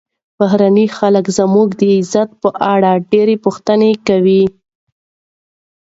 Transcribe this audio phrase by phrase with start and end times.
[0.39, 4.43] بهرني خلک زموږ د عزت په اړه ډېرې پوښتنې کوي.